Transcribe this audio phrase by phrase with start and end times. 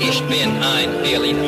[0.00, 1.42] Ich bin ein Berliner.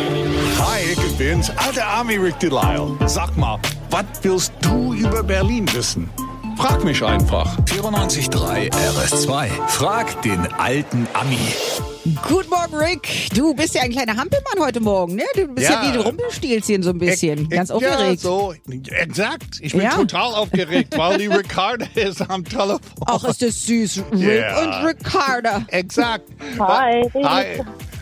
[0.58, 2.96] Hi, ich bin's, alter Army Rick Delisle.
[3.06, 3.58] Sag mal,
[3.90, 6.08] was willst du über Berlin wissen?
[6.58, 7.56] Frag mich einfach.
[7.66, 9.46] 94.3 RS2.
[9.68, 11.38] Frag den alten Ami.
[12.28, 13.28] Guten Morgen, Rick.
[13.34, 15.22] Du bist ja ein kleiner Hampelmann heute Morgen, ne?
[15.36, 15.82] Du bist ja, Ja.
[15.92, 17.42] wie ein Rumpelstilzchen so ein bisschen.
[17.42, 18.00] Ich- Ganz ich- aufgeregt.
[18.00, 18.54] Ja, so,
[18.90, 19.58] exakt.
[19.60, 19.90] Ich bin Ja?
[19.90, 22.80] total aufgeregt, weil die Ricarda ist am Telefon.
[23.06, 24.02] Ach, ist das süß.
[24.12, 24.60] Rick Ja.
[24.60, 25.64] und Ricarda.
[25.68, 26.28] Exakt.
[26.58, 27.02] Hi.
[27.22, 27.44] Hi.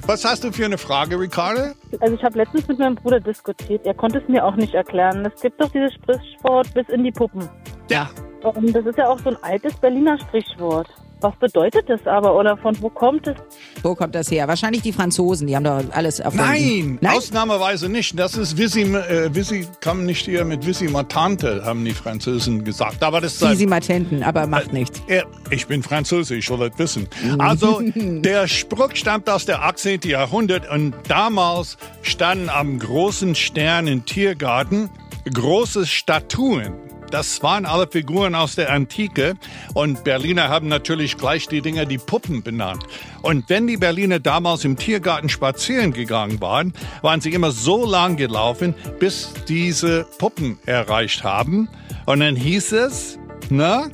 [0.06, 1.72] Was hast du für eine Frage, Ricarda?
[2.00, 3.84] Also ich habe letztens mit meinem Bruder diskutiert.
[3.84, 5.26] Er konnte es mir auch nicht erklären.
[5.34, 7.48] Es gibt doch dieses Sprichwort bis in die Puppen.
[7.90, 8.08] Ja.
[8.54, 10.88] Und das ist ja auch so ein altes Berliner Sprichwort.
[11.20, 13.36] Was bedeutet das aber oder von wo kommt es?
[13.82, 14.46] Wo kommt das her?
[14.48, 16.98] Wahrscheinlich die Franzosen, die haben doch alles erfunden.
[17.00, 18.18] Nein, ausnahmsweise nicht.
[18.18, 23.02] Das ist Visi, äh, Visi kam nicht hier mit Visi Matante, haben die Franzosen gesagt.
[23.02, 25.00] Aber das ist Easy Matenten, aber macht nichts.
[25.08, 27.08] Ja, ich bin Franzose, ich soll das wissen.
[27.38, 30.00] Also, der Spruch stammt aus der 18.
[30.04, 34.90] Jahrhundert und damals standen am großen Stern im Tiergarten
[35.32, 36.74] große Statuen.
[37.16, 39.36] Das waren alle Figuren aus der Antike
[39.72, 42.84] und Berliner haben natürlich gleich die Dinger die Puppen benannt.
[43.22, 48.16] Und wenn die Berliner damals im Tiergarten spazieren gegangen waren, waren sie immer so lang
[48.16, 51.70] gelaufen, bis diese Puppen erreicht haben.
[52.04, 53.86] Und dann hieß es, na,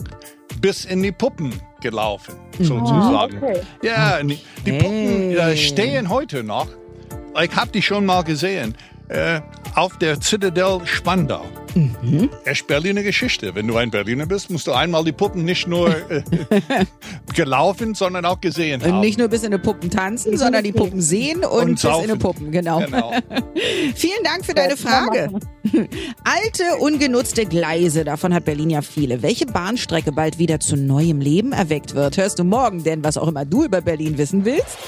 [0.60, 3.36] bis in die Puppen gelaufen, sozusagen.
[3.40, 3.60] okay.
[3.84, 5.56] Ja, die, die Puppen äh, Hey.
[5.58, 6.66] stehen heute noch.
[7.40, 8.74] Ich habe die schon mal gesehen.
[9.06, 9.40] Äh,
[9.76, 11.44] auf der Citadel Spandau.
[11.74, 12.30] Mhm.
[12.44, 13.54] Echt Berliner Geschichte.
[13.54, 16.22] Wenn du ein Berliner bist, musst du einmal die Puppen nicht nur äh,
[17.34, 18.94] gelaufen, sondern auch gesehen haben.
[18.94, 21.84] Und nicht nur bis in die Puppen tanzen, sondern die Puppen sehen und, Und bis
[21.84, 22.18] in die.
[22.18, 22.80] Puppen, genau.
[22.80, 23.12] Genau.
[23.94, 25.30] Vielen Dank für deine Frage.
[26.24, 29.22] Alte, ungenutzte Gleise, davon hat Berlin ja viele.
[29.22, 33.28] Welche Bahnstrecke bald wieder zu neuem Leben erweckt wird, hörst du morgen, denn was auch
[33.28, 34.78] immer du über Berlin wissen willst.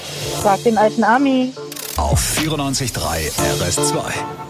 [0.41, 1.53] Frag den alten Ami.
[1.97, 4.44] Auf 94.3 RS2.